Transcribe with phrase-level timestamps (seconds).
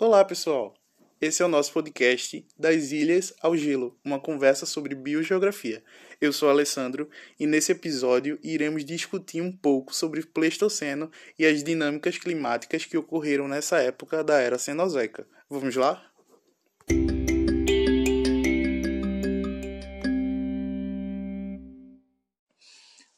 [0.00, 0.72] Olá, pessoal!
[1.20, 5.84] Esse é o nosso podcast Das Ilhas ao Gelo, uma conversa sobre biogeografia.
[6.18, 11.62] Eu sou Alessandro e nesse episódio iremos discutir um pouco sobre o Pleistoceno e as
[11.62, 15.28] dinâmicas climáticas que ocorreram nessa época da era Cenozoica.
[15.50, 16.02] Vamos lá?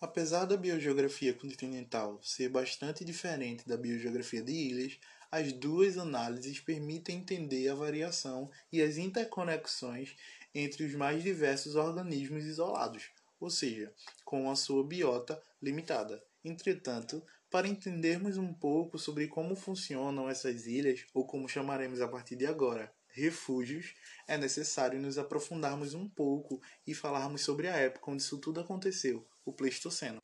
[0.00, 4.98] Apesar da biogeografia continental ser bastante diferente da biogeografia de ilhas,
[5.34, 10.14] as duas análises permitem entender a variação e as interconexões
[10.54, 13.10] entre os mais diversos organismos isolados,
[13.40, 13.92] ou seja,
[14.24, 16.22] com a sua biota limitada.
[16.44, 17.20] Entretanto,
[17.50, 22.46] para entendermos um pouco sobre como funcionam essas ilhas, ou como chamaremos a partir de
[22.46, 23.92] agora, refúgios,
[24.28, 29.26] é necessário nos aprofundarmos um pouco e falarmos sobre a época onde isso tudo aconteceu,
[29.44, 30.22] o Pleistoceno.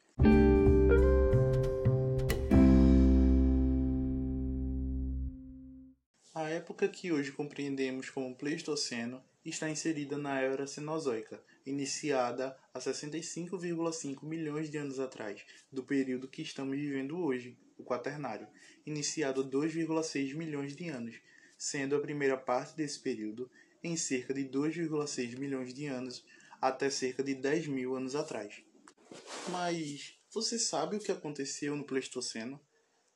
[6.33, 14.23] A época que hoje compreendemos como Pleistoceno está inserida na Era Cenozoica, iniciada há 65,5
[14.23, 18.47] milhões de anos atrás, do período que estamos vivendo hoje, o Quaternário,
[18.87, 21.17] iniciado há 2,6 milhões de anos,
[21.59, 23.51] sendo a primeira parte desse período
[23.83, 26.25] em cerca de 2,6 milhões de anos
[26.63, 28.63] até cerca de 10 mil anos atrás.
[29.49, 32.61] Mas você sabe o que aconteceu no Pleistoceno?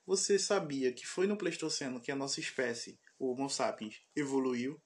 [0.05, 4.81] Você sabia que foi no Pleistoceno que a nossa espécie, o Homo sapiens, evoluiu?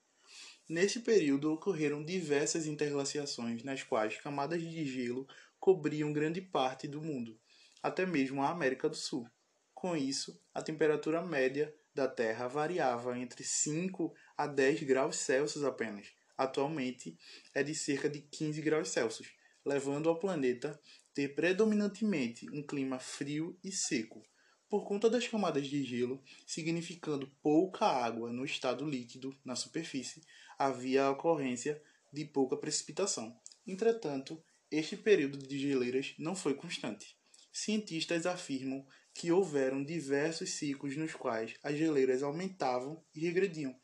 [0.69, 5.27] Nesse período ocorreram diversas interglaciações nas quais camadas de gelo
[5.59, 7.41] cobriam grande parte do mundo,
[7.83, 9.27] até mesmo a América do Sul.
[9.75, 16.13] Com isso, a temperatura média da Terra variava entre 5 a 10 graus Celsius apenas.
[16.37, 17.17] Atualmente
[17.55, 19.33] é de cerca de 15 graus Celsius,
[19.65, 20.81] levando ao planeta
[21.15, 24.23] ter predominantemente um clima frio e seco,
[24.69, 30.23] por conta das camadas de gelo, significando pouca água no estado líquido na superfície,
[30.59, 33.39] havia a ocorrência de pouca precipitação.
[33.67, 37.17] Entretanto, este período de geleiras não foi constante.
[37.51, 43.75] Cientistas afirmam que houveram diversos ciclos nos quais as geleiras aumentavam e regrediam.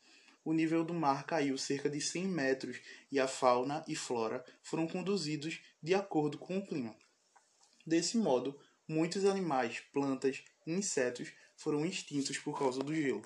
[0.43, 2.79] O nível do mar caiu cerca de 100 metros
[3.11, 6.95] e a fauna e flora foram conduzidos de acordo com o clima.
[7.85, 13.25] Desse modo, muitos animais, plantas insetos foram extintos por causa do gelo.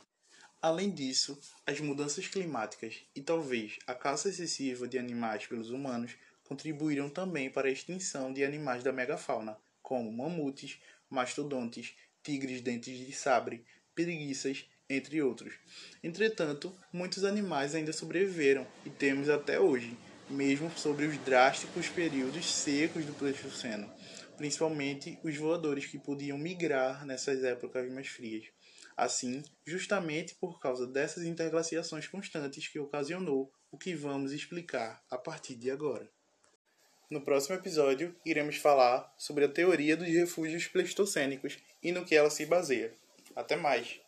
[0.61, 7.09] Além disso, as mudanças climáticas e talvez a caça excessiva de animais pelos humanos contribuíram
[7.09, 10.77] também para a extinção de animais da megafauna, como mamutes,
[11.09, 13.63] mastodontes, tigres dentes de sabre,
[13.95, 15.53] preguiças, entre outros.
[16.03, 19.95] Entretanto, muitos animais ainda sobreviveram e temos até hoje,
[20.29, 23.89] mesmo sobre os drásticos períodos secos do Pleistoceno
[24.39, 28.45] principalmente os voadores que podiam migrar nessas épocas mais frias.
[28.95, 35.55] Assim, justamente por causa dessas interglaciações constantes que ocasionou o que vamos explicar a partir
[35.55, 36.09] de agora.
[37.09, 42.29] No próximo episódio, iremos falar sobre a teoria dos refúgios pleistocênicos e no que ela
[42.29, 42.93] se baseia.
[43.35, 43.99] Até mais!